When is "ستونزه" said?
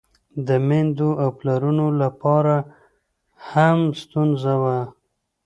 4.01-4.53